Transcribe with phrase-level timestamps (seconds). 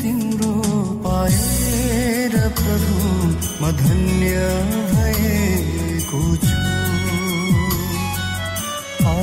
[0.00, 0.52] तिम्रो
[1.04, 2.96] पाएर प्रभु
[3.60, 3.72] म
[4.92, 6.59] भएको छु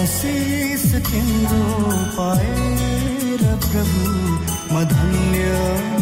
[0.08, 1.64] आशिष तिम्रो
[2.16, 4.04] पाएर प्रभु
[4.72, 5.48] म धन्य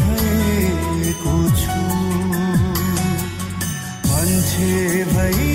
[0.02, 1.78] भएको छु
[4.06, 4.70] मान्छे
[5.10, 5.50] भई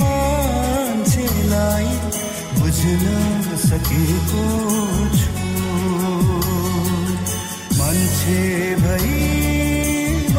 [0.00, 1.90] मान्छेलाई
[2.56, 3.04] बुझ्न
[3.66, 4.46] सकेको
[5.20, 5.36] छु
[7.78, 8.40] मान्छे
[8.84, 9.16] भई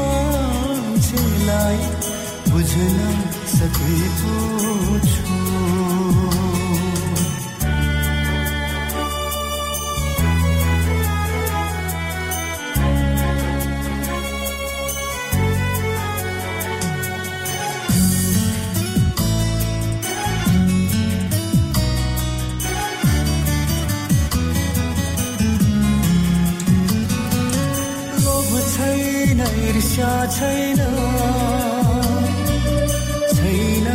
[0.01, 1.79] मान्छेलाई
[2.49, 2.97] बुझ्न
[3.57, 4.35] सकेको
[5.11, 5.44] छु
[30.05, 30.77] छैन।
[33.33, 33.87] छैन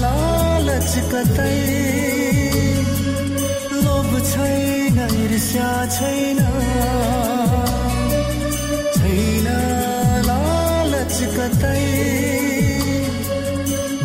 [0.00, 1.60] लालच कतै।
[3.84, 6.38] लोभ छैन ईर्ष्या छैन।
[8.96, 9.48] छैन
[10.26, 11.86] लालच कतै।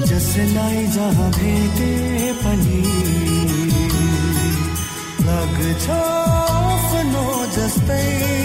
[0.05, 1.93] जसलाई जहाँ भेटे
[2.31, 2.81] पनि।
[5.25, 8.44] लाग्छ आफ्नो जस्तै।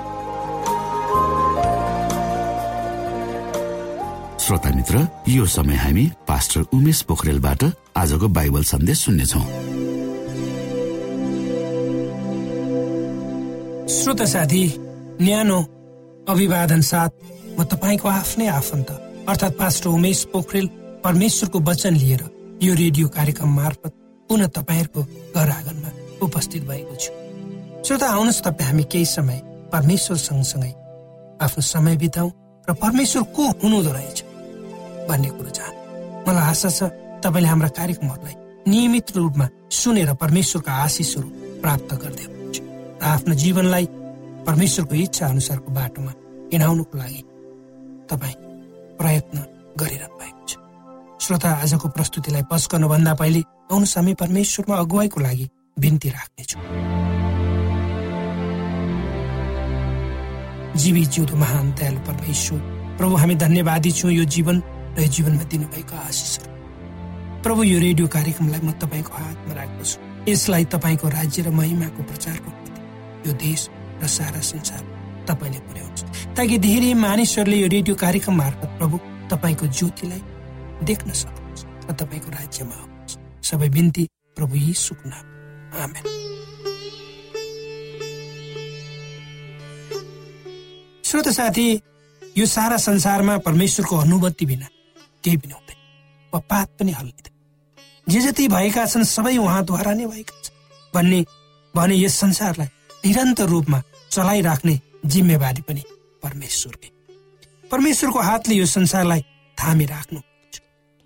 [4.41, 4.99] श्रोता मित्र
[5.29, 7.63] यो समय हामी पास्टर उमेश पोखरेलबाट
[7.97, 9.39] आजको बाइबल सन्देश सुन्नेछौ।
[13.95, 14.63] श्रोता साथी
[15.21, 15.59] न्यानो
[16.33, 17.11] अभिवादन साथ
[17.59, 18.89] म तपाईँको आफ्नै आफन्त
[19.29, 20.67] अर्थात् पास्टर उमेश पोखरेल
[21.05, 22.23] परमेश्वरको वचन लिएर
[22.63, 23.93] यो रेडियो कार्यक्रम मार्फत
[24.29, 25.01] पुनः तपाईँहरूको
[25.37, 25.89] घर आँगनमा
[26.25, 27.13] उपस्थित भएको छु।
[27.85, 30.73] श्रोता आउनुहोस् तपाईँ हामी केही समय परमेश्वर सँगसँगै
[31.45, 32.29] आफ्नो समय बिताउ
[32.67, 34.23] र परमेश्वर को हुनुहुँदो रहेछ?
[35.09, 35.79] भन्ने कुरो चाहनु
[36.25, 36.79] मलाई आशा छ
[37.23, 38.35] तपाईँले हाम्रा कार्यक्रमहरूलाई
[38.71, 39.45] नियमित रूपमा
[39.79, 41.27] सुनेर परमेश्वरका आशिषहरू
[41.61, 42.57] प्राप्त गर्दै हुनुहुन्छ।
[43.01, 43.85] र आफ्नो जीवनलाई
[44.47, 46.11] परमेश्वरको इच्छा अनुसारको बाटोमा
[46.51, 47.21] हिँडाउनुको लागि
[48.09, 48.37] तपाईँ
[48.99, 49.37] प्रयत्न
[49.81, 50.51] गरिरहनु भएको छ।
[51.23, 55.45] श्रोता आजको प्रस्तुतिलाई पस गर्नुभन्दा पहिले आउनुहोस् हामी परमेश्वरमा अगुवाईको लागि
[55.81, 56.57] बिन्ती राख्नेछु।
[60.81, 62.59] जीवी जिउँदो महान दयालु परमेश्वर
[62.97, 64.57] प्रभु हामी धन्यवादी छौँ। यो जीवन
[64.97, 66.49] र जीवनमा दिनुभएको आशिषहरू
[67.43, 69.97] प्रभु यो रेडियो कार्यक्रमलाई म तपाईँको हातमा राख्दछु।
[70.29, 73.61] यसलाई तपाईँको राज्य र महिमाको प्रचारको निम्ति यो देश
[74.01, 74.81] र सारा संसार
[75.29, 75.99] तपाईँले पुर्याउँछ
[76.37, 78.97] ताकि धेरै मानिसहरूले यो रेडियो कार्यक्रम मार्फत प्रभु
[79.31, 80.21] तपाईँको ज्योतिलाई
[80.83, 83.17] देख्न सक्नुहोस् र तपाईँको राज्यमा आउनुहोस्।
[83.49, 84.03] सबै बिन्ती
[84.35, 85.11] प्रभु यी सुक्न
[91.03, 91.67] श्रोत साथी
[92.37, 94.67] यो सारा संसारमा परमेश्वरको अनुभूति बिना
[95.23, 95.79] केही पनि हुँदैन
[96.33, 97.33] वा पात पनि हल्लिँदैन
[98.07, 100.55] जे जति भएका छन् सबै उहाँद्वारा नै भएका छन्।
[100.93, 101.19] भन्ने
[101.73, 102.67] भने यस संसारलाई
[103.05, 103.81] निरन्तर रूपमा
[104.11, 105.83] चलाइराख्ने जिम्मेवारी पनि
[106.23, 106.89] परमेश्वरकै।
[107.71, 109.21] परमेश्वरको हातले यो संसारलाई
[109.57, 110.19] थामी राख्नु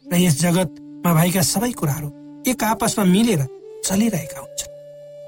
[0.05, 2.09] र यस जगतमा भएका सबै कुराहरू
[2.49, 3.41] एक आपसमा मिलेर
[3.85, 4.73] चलिरहेका हुन्छन्।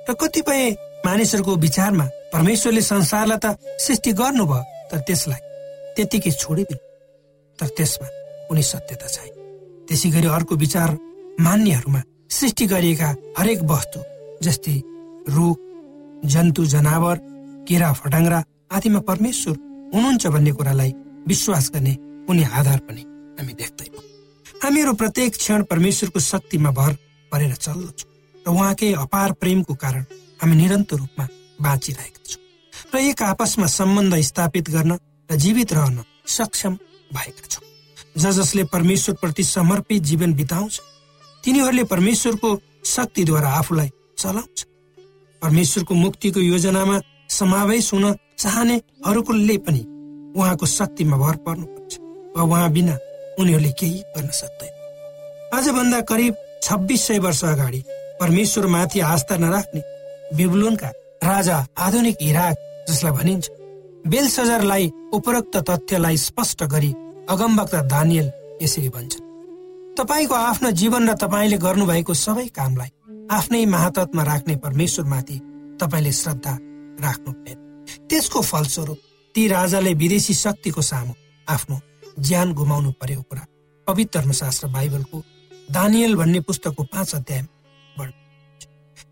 [0.10, 0.62] र कतिपय
[1.06, 3.46] मानिसहरूको विचारमा परमेश्वरले संसारलाई त
[3.80, 5.42] सृष्टि गर्नुभयो तर त्यसलाई
[5.96, 6.82] त्यतिकै छोडिदिनु
[7.60, 8.08] तर त्यसमा
[8.48, 9.32] कुनै सत्यता छैन
[9.88, 10.90] त्यसै गरी अर्को विचार
[11.46, 12.02] मान्नेहरूमा
[12.38, 14.00] सृष्टि गरिएका हरेक वस्तु
[14.46, 14.76] जस्तै
[15.36, 15.58] रुख
[16.34, 17.18] जन्तु जनावर
[17.68, 18.40] किरा फटाङ्ग्रा
[18.76, 19.56] आदिमा परमेश्वर
[19.94, 20.92] हुनुहुन्छ भन्ने कुरालाई
[21.32, 21.94] विश्वास गर्ने
[22.28, 23.04] कुनै आधार पनि
[23.38, 24.04] हामी देख्दैनौँ।
[24.64, 26.94] हामीहरू प्रत्येक क्षण परमेश्वरको शक्तिमा भर
[27.32, 28.12] परेर चल्दछौँ
[28.46, 30.04] र उहाँकै अपार प्रेमको कारण
[30.42, 31.26] हामी निरन्तर रूपमा
[31.66, 32.42] बाँचिरहेका छौँ
[32.94, 34.92] र एक आपसमा सम्बन्ध स्थापित गर्न
[35.30, 35.98] र जीवित रहन
[36.38, 36.74] सक्षम
[37.12, 37.67] भएका छौँ।
[38.18, 40.80] ज जसले परमेश्वर प्रति समर्पित जीवन बिताउँछ
[41.44, 42.50] तिनीहरूले परमेश्वरको
[42.86, 44.66] शक्तिद्वारा आफूलाई चलाउँछ।
[45.42, 49.84] परमेश्वरको मुक्तिको योजनामा समावेश हुन चाहनेहरूले पनि
[50.38, 52.00] उहाँको शक्तिमा भर पर्नुपर्छ
[52.38, 52.98] वा उहाँ बिना
[53.40, 54.74] उनीहरूले केही गर्न सक्दैन।
[55.58, 57.84] आजभन्दा करिब छब्बिस सय वर्ष अगाडि
[58.22, 59.82] परमेश्वरमाथि आस्था नराख्ने
[60.38, 60.90] बिबुलोनका
[61.24, 62.56] राजा आधुनिक इराक
[62.90, 63.50] जसलाई भनिन्छ
[64.08, 66.94] बेल सजरलाई उपरोक्त तथ्यलाई स्पष्ट गरी
[67.30, 68.32] अगमवक्ता दानियल
[68.62, 69.26] यसरी भन्छन्
[69.98, 72.92] तपाईँको आफ्नो जीवन र तपाईँले गर्नुभएको सबै कामलाई
[73.32, 75.38] आफ्नै महातत्वमा राख्ने परमेश्वरमाथि
[75.82, 76.54] तपाईँले श्रद्धा
[77.00, 79.00] राख्नु पर्यो त्यसको फलस्वरूप
[79.36, 81.14] ती राजाले विदेशी शक्तिको सामु
[81.48, 81.80] आफ्नो
[82.22, 83.44] ज्यान गुमाउनु परेको कुरा
[83.88, 85.24] पवित्र शास्त्र बाइबलको
[85.72, 87.46] दानियल भन्ने पुस्तकको पाँच अध्याय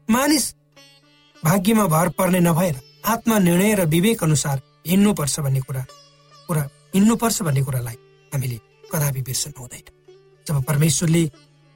[0.09, 0.53] मानिस
[1.43, 5.85] भाग्यमा भर पर्ने नभएर आत्मा निर्णय र विवेक अनुसार हिँड्नुपर्छ भन्ने कुरा
[6.49, 6.63] कुरा
[6.95, 7.95] हिँड्नुपर्छ भन्ने कुरालाई
[8.35, 8.57] हामीले
[8.91, 9.83] कदापि बिर्सनु हुँदैन।
[10.47, 11.23] जब परमेश्वरले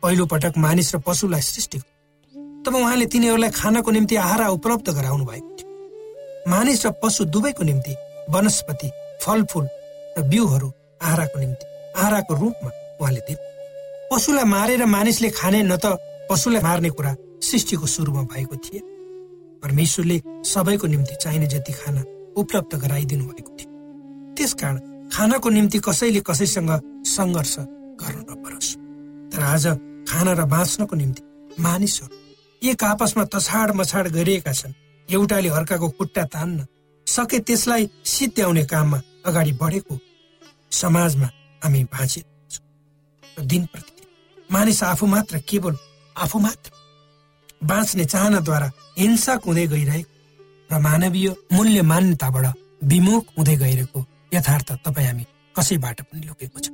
[0.04, 1.80] पहिलो पटक मानिस र पशुलाई सृष्टि
[2.66, 5.68] तब उहाँले तिनीहरूलाई खानको निम्ति आहारा उपलब्ध गराउनु भएको थियो
[6.52, 7.94] मानिस र पशु दुवैको निम्ति
[8.30, 8.90] वनस्पति
[9.24, 9.66] फलफुल
[10.18, 11.66] र बिउहरू आहाराको निम्ति
[11.98, 12.70] आहाराको रूपमा
[13.02, 13.42] उहाँले दिनु।
[14.12, 15.98] पशुलाई मारेर मानिसले खाने न त
[16.30, 18.80] पशुलाई मार्ने कुरा सृष्टिको सुरुमा भएको थिए
[19.64, 22.04] परमेश्वरले सबैको निम्ति चाहिने जति खाना
[22.38, 23.70] उपलब्ध गराइदिनु भएको थियो।
[24.38, 24.78] त्यसकारण
[25.14, 26.72] खानको निम्ति कसैले कसैसँग
[27.08, 27.56] सङ्घर्ष
[28.02, 28.70] गर्नु नपरोस्।
[29.32, 29.66] तर आज
[30.10, 31.22] खाना र बाँच्नको निम्ति
[31.60, 32.16] मानिसहरू
[32.62, 34.74] एक आपसमा तछाड मछाड गरिएका छन्।
[35.10, 36.66] एउटाले अर्काको खुट्टा तान्न
[37.08, 40.00] सके त्यसलाई सिद्ध्याउने काममा अगाडि बढेको
[40.72, 41.28] समाजमा
[41.64, 42.66] हामी बाँचिरहेछौँ
[43.38, 44.08] र दिन प्रतिदिन
[44.50, 45.76] मानिस आफू मात्र केवल
[46.16, 46.72] आफू मात्र
[47.68, 50.12] बाँच्ने चाहनाद्वारा हिंसक हुँदै गइरहेको
[50.70, 52.46] र मानवीय मूल्य मान्यताबाट
[52.84, 56.68] विमुख हुँदै गइरहेको यथार्थ तपाईँ हामी कसैबाट पनि लुकेको छ।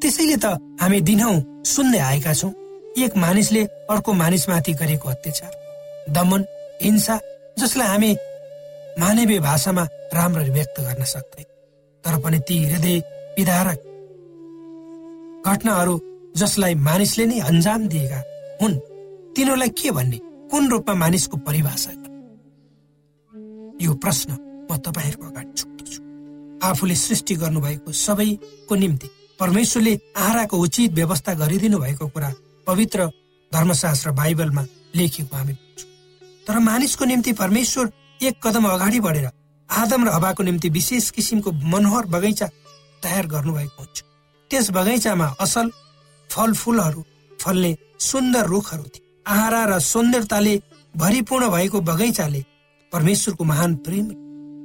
[0.00, 0.46] त्यसैले त
[0.80, 2.52] हामी दिनहौ सुन्दै आएका छौँ।
[2.98, 5.52] एक मानिसले अर्को मानिसमाथि गरेको अत्याचार
[6.14, 6.42] दमन
[6.82, 7.16] हिंसा
[7.58, 8.10] जसलाई हामी
[8.98, 11.46] मानवीय भाषामा राम्ररी व्यक्त गर्न सक्दैन।
[12.04, 12.96] तर पनि ती हृदय
[13.38, 13.78] विधारक
[15.46, 15.94] घटनाहरू
[16.36, 18.20] जसलाई मानिसले नै अन्जाम दिएका
[18.60, 18.76] हुन्
[19.34, 20.18] तिनीहरूलाई के भन्ने
[20.50, 21.90] कुन रूपमा मानिसको परिभाषा
[23.84, 24.30] यो प्रश्न
[24.66, 26.00] म तपाईँहरूको अगाडि छोड्दछु।
[26.62, 29.08] आफूले सृष्टि गर्नुभएको सबैको निम्ति
[29.40, 32.32] परमेश्वरले आहाराको उचित व्यवस्था गरिदिनु भएको कुरा
[32.66, 33.06] पवित्र
[33.52, 34.64] धर्मशास्त्र बाइबलमा
[34.96, 35.90] लेखिएको हामी बुझ्छौँ।
[36.46, 39.30] तर मानिसको निम्ति परमेश्वर एक कदम अगाडि बढेर
[39.68, 42.46] आदम र हवाको निम्ति विशेष किसिमको मनोहर बगैँचा
[43.02, 44.02] तयार गर्नुभएको हुन्छ।
[44.50, 45.70] त्यस बगैँचामा असल
[46.30, 47.04] फलफुलहरू
[47.38, 50.60] फल्ने सुन्दर रुखहरू थिए। आहारा र सौन्दर्यताले
[50.94, 52.44] भरिपूर्ण भएको बगैँचाले
[52.92, 54.06] परमेश्वरको महान प्रेम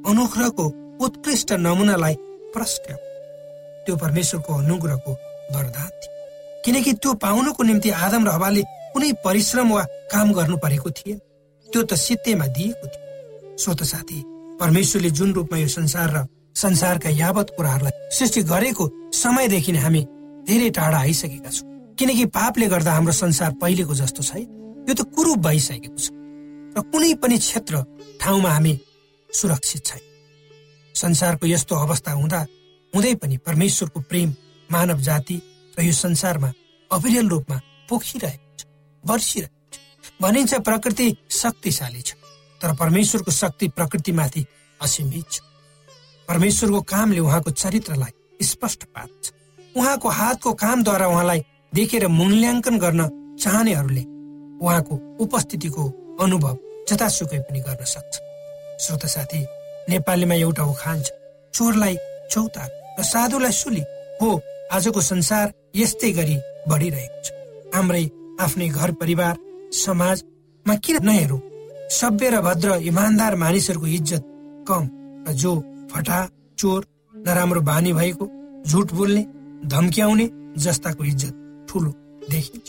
[0.09, 0.65] अनुग्रहको
[1.03, 2.15] उत्कृष्ट नमुनालाई
[2.53, 2.95] प्रश्न
[3.85, 5.11] त्यो परमेश्वरको अनुग्रहको
[5.53, 6.11] वरदान। थियो
[6.65, 8.61] किनकि त्यो पाउनको निम्ति आदम र हवाले
[8.93, 11.17] कुनै परिश्रम वा काम गर्नु परेको थिएन।
[11.67, 14.19] त्यो त सित्तेमा दिएको थियो। स्वत साथी
[14.61, 20.01] परमेश्वरले जुन रूपमा यो संसार र संसारका यावत कुराहरूलाई सृष्टि गरेको समयदेखि नै हामी
[20.47, 21.67] धेरै टाढा आइसकेका छौँ।
[21.97, 24.47] किनकि पापले गर्दा हाम्रो संसार पहिलेको जस्तो छैन।
[24.87, 26.07] यो त कुरूप भइसकेको छ।
[26.77, 27.83] र कुनै पनि क्षेत्र
[28.21, 28.73] ठाउँमा हामी
[29.29, 30.12] सुरक्षित छैन।
[31.03, 32.41] संसारको यस्तो अवस्था हुँदा
[32.93, 34.29] हुँदै पनि परमेश्वरको प्रेम
[34.69, 35.41] मानव जाति
[35.79, 36.51] र यो संसारमा
[36.91, 37.57] अविरल रूपमा
[37.89, 38.65] पोखिरहेको छ
[39.03, 39.79] वर्षिरहेको छ।
[40.21, 42.15] भनिन्छ प्रकृति शक्तिशाली छ
[42.61, 44.45] तर परमेश्वरको शक्ति प्रकृतिमाथि
[44.79, 45.41] असीमित छ।
[46.27, 49.31] परमेश्वरको कामले उहाँको चरित्रलाई स्पष्ट पार्छ
[49.75, 51.41] उहाँको हातको कामद्वारा उहाँलाई
[51.73, 53.01] देखेर मूल्याङ्कन गर्न
[53.43, 54.03] चाहनेहरूले
[54.63, 55.83] उहाँको उपस्थितिको
[56.23, 56.57] अनुभव
[56.89, 58.13] जतासुकै पनि गर्न सक्छ।
[58.83, 59.41] श्रोत साथी
[59.89, 61.11] नेपालीमा एउटा उखान छ
[61.53, 61.95] चोरलाई
[62.31, 63.83] चौतार र साधुलाई सुली।
[64.21, 64.29] हो
[64.71, 66.37] आजको संसार यस्तै गरी
[66.69, 67.27] बढिरहेको छ।
[67.75, 68.05] हाम्रै
[68.39, 69.35] आफ्नै घर परिवार
[69.75, 71.41] समाजमा किन नहेरौँ?
[71.91, 74.23] सभ्य र भद्र इमान्दार मानिसहरूको इज्जत
[74.67, 74.83] कम
[75.27, 75.53] र जो
[75.91, 76.19] फटा
[76.57, 76.85] चोर
[77.25, 78.25] नराम्रो बानी भएको
[78.67, 79.23] झुट बोल्ने
[79.67, 80.25] धम्क्याउने
[80.57, 81.33] जस्ताको इज्जत
[81.69, 81.91] ठुलो
[82.31, 82.67] देखिन्छ।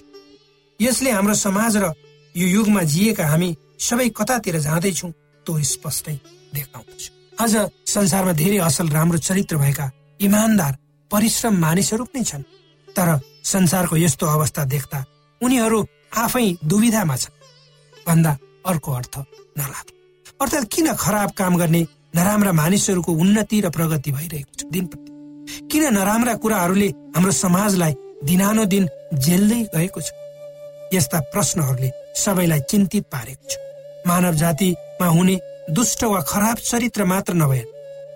[0.80, 1.92] यसले हाम्रो समाज र
[2.34, 5.10] यो युगमा जिएका हामी सबै कतातिर जाँदैछौँ
[5.46, 6.16] त्यो स्पष्टै
[6.54, 7.02] देखाउँदछ
[7.40, 7.54] आज
[7.86, 10.72] संसारमा धेरै असल राम्रो चरित्र भएका इमान्दार
[11.10, 12.42] परिश्रम मानिसहरू पनि छन्।
[12.88, 13.08] तर
[13.44, 15.04] संसारको यस्तो अवस्था देख्दा
[15.40, 15.78] उनीहरू
[16.16, 17.34] आफै दुविधामा छन्।
[18.06, 18.32] भन्दा
[18.66, 19.14] अर्को अर्थ
[19.58, 19.92] नलाग्यो
[20.40, 21.82] अर्थात् किन खराब काम गर्ने
[22.16, 24.86] नराम्रा मानिसहरूको उन्नति र प्रगति भइरहेको छ दिन
[25.70, 27.94] किन नराम्रा कुराहरूले हाम्रो समाजलाई
[28.24, 28.84] दिनानुदिन
[29.26, 30.08] जेल्दै गएको छ?
[30.94, 33.52] यस्ता प्रश्नहरूले सबैलाई चिन्तित पारेको छ।
[34.06, 35.36] मानव जातिमा हुने
[35.70, 37.64] दुष्ट वा खराब चरित्र मात्र नभएर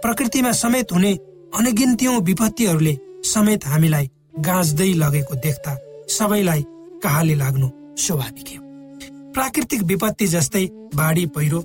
[0.02, 1.12] प्रकृतिमा समेत हुने
[1.58, 5.76] अनगिन्त्यौं विपत्तिहरूले समेत हामीलाई गाँच्दै लगेको देख्दा
[6.08, 6.64] सबैलाई
[7.02, 8.60] कहाले लाग्नु स्वाभाविक हो
[9.34, 10.64] प्राकृतिक विपत्ति जस्तै
[10.94, 11.60] बाढी पहिरो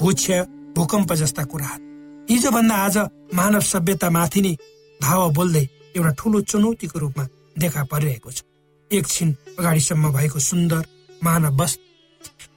[0.00, 0.40] भूक्ष्य
[0.76, 1.82] भूकम्प जस्ता कुराहरू।
[2.30, 2.96] हिजोभन्दा आज
[3.34, 4.54] मानव सभ्यता माथि नै
[5.00, 5.64] धावा बोल्दै
[5.96, 7.26] एउटा ठुलो चुनौतीको रूपमा
[7.58, 8.42] देखा परिरहेको छ।
[8.90, 10.82] एकछिन अगाडिसम्म भएको सुन्दर
[11.24, 11.80] मानव वस्त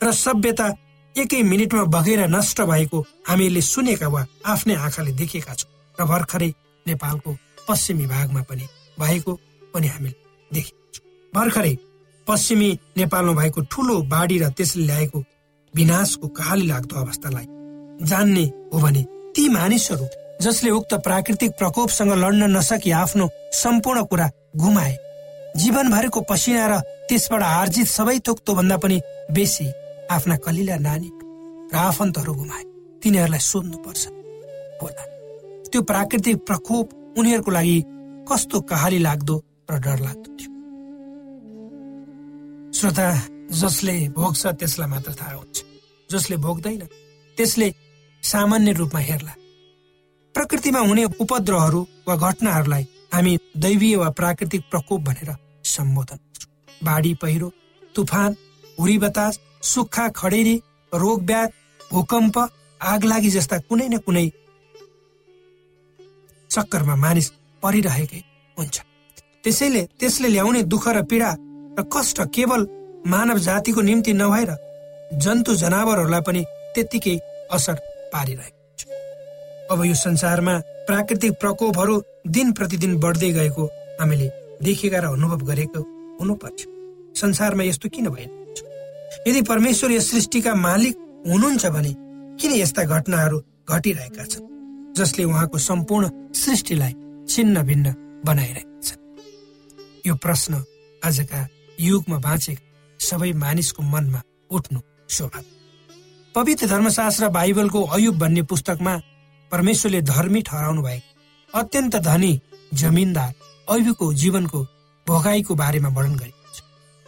[0.04, 0.68] र सभ्यता
[1.16, 6.50] एकै मिनटमा बगेर नष्ट भएको हामीले सुनेका वा आफ्नै आँखाले देखेका छौँ र भर्खरै
[6.86, 7.32] नेपालको
[7.68, 8.66] पश्चिमी भागमा पनि
[9.00, 9.32] भएको
[9.74, 10.16] पनि हामीले
[10.52, 11.04] देखेका छौँ।
[11.34, 11.76] भर्खरै
[12.28, 15.20] पश्चिमी नेपालमा भएको ठुलो बाढी र त्यसले ल्याएको
[15.74, 17.48] विनाशको कहाली लाग्दो अवस्थालाई
[18.08, 19.04] जान्ने हो भने
[19.36, 20.08] ती मानिसहरू
[20.42, 24.96] जसले उक्त प्राकृतिक प्रकोपसँग लड्न नसकी आफ्नो सम्पूर्ण कुरा गुमाए
[25.58, 29.02] जीवनभरिको पसिना र त्यसबाट आर्जित सबै थोक भन्दा पनि
[29.32, 29.68] बेसी
[30.12, 31.10] आफ्ना कलिला नानी
[31.74, 32.64] र आफन्तहरू गुमाए।
[33.02, 34.04] तिनीहरूलाई सोध्नुपर्छ।
[34.82, 35.04] होला
[35.72, 36.86] त्यो प्राकृतिक प्रकोप
[37.18, 37.78] उनीहरूको लागि
[38.30, 39.36] कस्तो कहाली लाग्दो
[39.72, 40.50] र डर लाग्दो थियो।
[42.74, 43.08] श्रोता
[43.52, 45.58] जसले भोग्छ त्यसलाई मात्र थाहा हुन्छ।
[46.10, 46.82] जसले भोग्दैन
[47.38, 47.68] त्यसले
[48.24, 49.34] सामान्य रूपमा हेर्ला।
[50.36, 55.32] प्रकृतिमा हुने उपद्रवहरू वा घटनाहरूलाई हामी दैवीय वा प्राकृतिक प्रकोप भनेर
[55.66, 56.20] सम्बोधन
[56.84, 57.52] बाढी पहिरो
[57.96, 58.36] तुफान
[58.80, 60.56] हुरी बतास सुक्खा खडेरी
[60.92, 61.50] रोग ब्याग
[61.92, 62.38] भूकम्प
[62.82, 64.28] आग लागि जस्ता कुनै न कुनै
[66.50, 67.28] चक्करमा मानिस
[67.64, 68.22] परिरहेकै
[68.58, 68.78] हुन्छ।
[69.44, 71.30] त्यसैले त्यसले ल्याउने दुःख र पीडा
[71.78, 72.62] र कष्ट केवल
[73.08, 74.52] मानव जातिको निम्ति नभएर
[75.24, 76.42] जन्तु जनावरहरूलाई पनि
[76.74, 77.16] त्यत्तिकै
[77.52, 77.78] असर
[78.14, 78.82] पारिरहेको छ।
[79.72, 80.56] अब यो संसारमा
[80.88, 81.96] प्राकृतिक प्रकोपहरू
[82.28, 83.66] दिन प्रतिदिन बढ्दै गएको
[84.02, 84.28] हामीले
[84.66, 85.80] देखेका र अनुभव गरेको
[86.20, 86.60] हुनुपर्छ।
[87.22, 88.41] संसारमा यस्तो किन छ
[89.28, 90.96] यदि परमेश्वर यस सृष्टिका मालिक
[91.28, 91.94] हुनुहुन्छ भने
[92.42, 94.48] किन यस्ता घटनाहरू घटिरहेका छन्
[94.98, 96.94] जसले उहाँको सम्पूर्ण सृष्टिलाई
[97.30, 97.94] छिन्न भिन्न
[98.26, 99.00] बनाइरहेका छन्?
[100.08, 100.64] यो प्रश्न
[101.06, 101.48] आजका
[101.80, 102.64] युगमा बाँचेका
[103.00, 105.48] सबै मानिसको मनमा उठ्नु स्वाभाविक।
[106.36, 108.98] पवित्र धर्मशास्त्र बाइबलको अयुब भन्ने पुस्तकमा
[109.52, 112.42] परमेश्वरले धर्मी ठहराउनु भएको अत्यन्त धनी
[112.74, 113.34] जमिनदार
[113.70, 114.60] अयुबको जीवनको
[115.08, 116.41] भोगाईको बारेमा वर्णन छ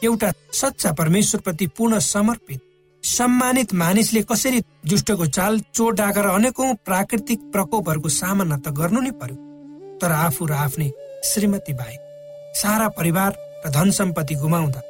[0.04, 2.62] एउटा सच्चा परमेश्वरप्रति पूर्ण समर्पित
[3.04, 9.12] सम्मानित मानिसले कसरी दुष्टको चाल चोट डाका र अनेकौं प्राकृतिक प्रकोपहरूको सामना त गर्नु नै
[9.22, 9.38] पर्यो।
[10.00, 10.90] तर आफू र आफ्नै
[11.24, 12.00] श्रीमती बाहेक
[12.62, 13.32] सारा परिवार
[13.66, 14.82] र धन सम्पत्ति गुमाउँदा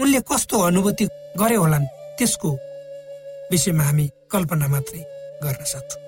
[0.00, 1.04] उनले कस्तो अनुभूति
[1.40, 2.50] गरे होलान् त्यसको
[3.52, 5.02] विषयमा हामी कल्पना मात्रै
[5.42, 6.00] गर्न सक्छौँ।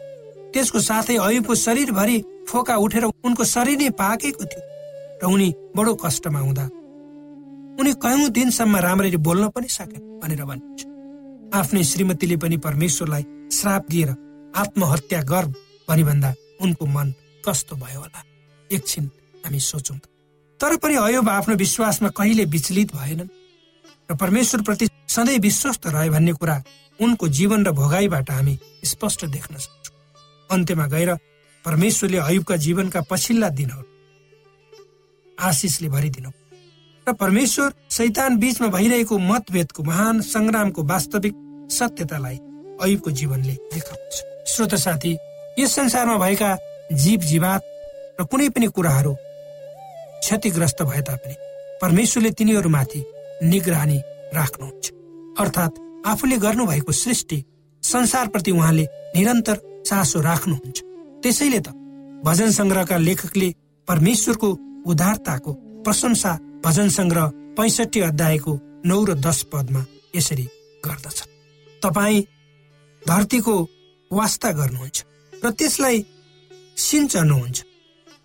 [0.52, 2.16] त्यसको साथै अयुबको शरीरभरि
[2.49, 4.62] फोका उठेर उनको शरीर नै पाकेको थियो
[5.21, 6.64] र उनी बडो कष्टमा हुँदा
[7.81, 10.81] उनी कयौं दिनसम्म राम्ररी बोल्न पनि सके भनेर भनिन्छ।
[11.54, 14.11] आफ्नै श्रीमतीले पनि परमेश्वरलाई श्राप दिएर
[14.54, 15.45] आत्महत्या गर
[15.88, 17.09] भनी भन्दा उनको मन
[17.45, 18.21] कस्तो भयो होला
[18.71, 19.04] एकछिन
[19.45, 19.99] हामी सोचौँ
[20.61, 23.33] तर पनि अयोब आफ्नो विश्वासमा कहिले विचलित भएनन्
[24.11, 26.57] र परमेश्वरप्रति सधैँ विश्वस्त रहे भन्ने कुरा
[26.99, 29.96] उनको जीवन र भोगाईबाट हामी स्पष्ट देख्न सक्छौँ।
[30.51, 31.11] अन्त्यमा गएर
[31.64, 33.87] परमेश्वरले अयुबका जीवनका पछिल्ला दिनहरू
[35.38, 36.31] आशिषले भरिदिनु।
[37.07, 41.35] र परमेश्वर शैतान बीचमा भइरहेको मतभेदको महान संग्रामको वास्तविक
[41.71, 42.37] सत्यतालाई
[42.81, 45.12] अयुबको जीवनले देखाउँछ। श्रोत साथी
[45.59, 46.57] यस संसारमा भएका
[46.93, 47.62] जीव जीवात
[48.21, 51.35] र कुनै पनि कुराहरू क्षतिग्रस्त भए तापनि
[51.83, 53.05] परमेश्वरले तिनीहरूमाथि
[53.43, 53.99] निगरानी
[54.35, 54.90] राख्नुहुन्छ।
[55.40, 57.38] अर्थात् आफूले गर्नुभएको सृष्टि
[57.83, 58.85] संसारप्रति उहाँले
[59.17, 60.83] निरन्तर चासो राख्नुहुन्छ।
[61.23, 61.69] त्यसैले त
[62.25, 63.53] भजन संग्रहका लेखकले
[63.88, 64.49] परमेश्वरको
[64.87, 65.53] उदारताको
[65.85, 66.33] प्रशंसा
[66.64, 68.53] भजन संग्रह पैसठी अध्यायको
[68.87, 69.85] नौ र दस पदमा
[70.16, 70.46] यसरी
[70.85, 71.18] गर्दछ
[71.83, 72.22] तपाईँ
[73.03, 73.57] धरतीको
[74.11, 75.05] वास्ता गर्नुहुन्छ
[75.44, 76.05] र त्यसलाई
[76.77, 77.59] सिन्चनुहुन्छ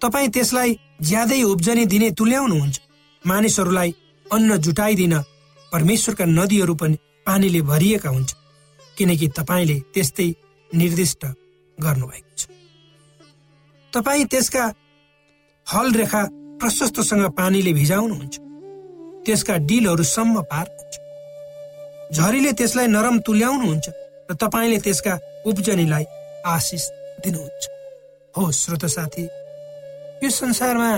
[0.02, 2.80] तपाईँ त्यसलाई ज्यादै उब्जनी दिने तुल्याउनुहुन्छ।
[3.24, 3.92] मानिसहरूलाई
[4.26, 5.16] अन्न जुटाइदिन
[5.72, 8.32] परमेश्वरका नदीहरू पनि पानीले भरिएका हुन्छ
[8.98, 10.30] किनकि तपाईँले त्यस्तै
[10.72, 11.22] निर्दिष्ट
[11.78, 12.42] गर्नुभएको छ।
[13.94, 14.64] तपाईँ त्यसका
[15.68, 16.24] हल रेखा
[16.60, 18.36] प्रशस्तसँग पानीले भिजाउनुहुन्छ।
[19.26, 20.96] त्यसका डिलहरूसम्म पार्नुहुन्छ।
[22.12, 23.88] झरीले त्यसलाई नरम तुल्याउनुहुन्छ
[24.30, 25.14] र तपाईँले त्यसका
[25.46, 26.06] उब्जनीलाई
[26.46, 26.84] आशिष
[27.24, 27.64] दिनुहुन्छ।
[28.36, 29.24] हो श्रोत साथी
[30.24, 30.92] यो संसारमा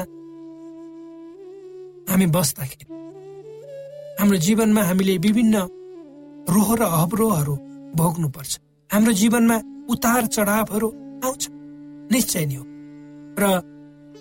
[2.10, 2.86] हामी बस्दाखेरि
[4.20, 5.56] हाम्रो जीवनमा हामीले विभिन्न
[6.50, 7.56] रोह र अवरोहहरू
[7.96, 8.52] भोग्नुपर्छ।
[8.90, 9.58] हाम्रो जीवनमा
[9.90, 10.88] उतार चढावहरू
[11.26, 11.44] आउँछ।
[12.12, 12.64] निश्चय नै हो।
[13.40, 13.44] र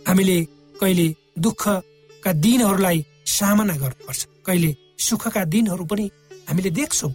[0.09, 0.37] हामीले
[0.81, 6.07] कहिले दुःखका दिनहरूलाई सामना गर्नुपर्छ। कहिले सुखका दिनहरू पनि
[6.49, 7.12] हामीले देख्छौँ।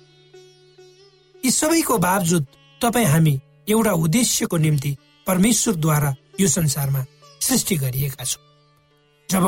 [1.43, 2.45] यी सबैको बावजुद
[2.81, 3.33] तपाईँ हामी
[3.69, 4.91] एउटा उद्देश्यको निम्ति
[5.27, 7.05] परमेश्वरद्वारा यो संसारमा
[7.41, 8.43] सृष्टि गरिएका छौँ।
[9.29, 9.45] जब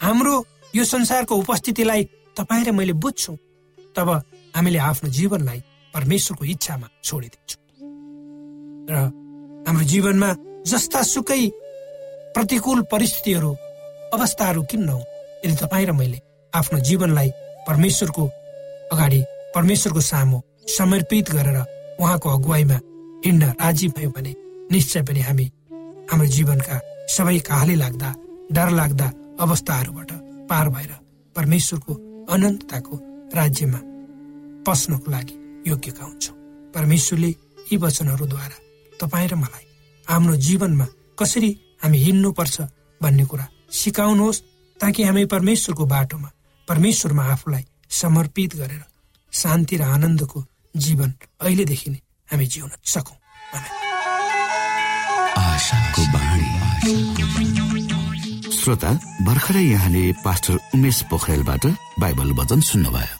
[0.00, 0.34] हाम्रो
[0.76, 2.04] यो संसारको उपस्थितिलाई
[2.36, 3.36] तपाईँ र मैले बुझ्छौँ
[3.96, 4.08] तब
[4.54, 5.60] हामीले आफ्नो जीवनलाई
[5.94, 7.60] परमेश्वरको इच्छामा छोडिदिन्छौँ।
[8.90, 8.96] र
[9.66, 10.30] हाम्रो जीवनमा
[10.66, 11.42] जस्ता सुकै
[12.34, 13.50] प्रतिकूल परिस्थितिहरू
[14.14, 15.08] अवस्थाहरू किन नहुन्?
[15.44, 16.18] यदि तपाईँ र मैले
[16.52, 17.30] आफ्नो जीवनलाई
[17.68, 18.24] परमेश्वरको
[18.92, 19.20] अगाडि
[19.54, 20.40] परमेश्वरको सामु
[20.76, 21.58] समर्पित गरेर
[22.00, 22.78] उहाँको अगुवाईमा
[23.24, 24.32] हिँड्न राजी भयो भने
[24.72, 25.46] निश्चय पनि हामी
[26.10, 26.76] हाम्रो जीवनका
[27.14, 28.08] सबै काहले लाग्दा
[28.52, 29.06] डर लाग्दा
[29.40, 30.10] अवस्थाहरूबाट
[30.50, 30.92] पार भएर
[31.36, 31.92] परमेश्वरको
[32.34, 32.94] अनन्तताको
[33.34, 33.80] राज्यमा
[34.66, 35.34] पस्नको लागि
[35.66, 36.34] योग्यका हुन्छौँ।
[36.74, 37.30] परमेश्वरले
[37.70, 38.58] यी वचनहरूद्वारा
[39.00, 39.64] तपाईँ र मलाई
[40.06, 40.86] आफ्नो जीवनमा
[41.18, 41.50] कसरी
[41.82, 42.60] हामी हिँड्नुपर्छ
[43.02, 44.40] भन्ने कुरा सिकाउनुहोस्
[44.80, 46.30] ताकि हामी परमेश्वरको बाटोमा
[46.68, 48.82] परमेश्वरमा आफूलाई समर्पित गरेर
[49.32, 50.44] शान्ति र आनन्दको
[50.76, 52.00] जीवन अहिलेदेखि नै
[52.32, 53.16] हामी जिउन सकौँ।
[58.60, 58.90] श्रोता
[59.22, 61.66] भर्खरै यहाँले पास्टर उमेश पोखरेलबाट
[61.98, 63.19] बाइबल वचन सुन्नुभयो।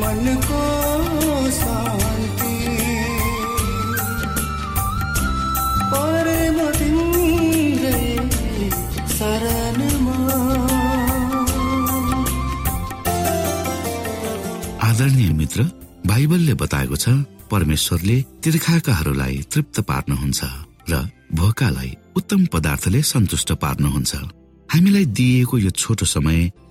[0.00, 0.62] मनको
[1.50, 2.54] शान्ति।
[5.92, 6.58] परे म
[9.16, 10.18] शरणमा
[14.88, 15.60] आदरणीय मित्र
[16.06, 17.08] बाइबलले बताएको छ
[17.50, 20.40] परमेश्वरले तिर्खाकाहरूलाई तृप्त पार्नुहुन्छ
[20.90, 20.94] र
[21.34, 24.12] भोकालाई उत्तम पदार्थले सन्तुष्ट पार्नुहुन्छ।
[24.68, 26.38] हामीलाई दिइएको यो छोटो समय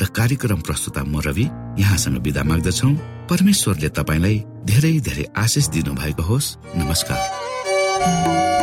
[0.00, 1.44] र कार्यक्रम प्रस्तुता म रवि
[1.82, 2.88] यहाँसँग विदा माग्दछौ।
[3.28, 8.59] परमेश्वरले तपाईँलाई धेरै धेरै आशिष दिनु भएको होस्। नमस्कार।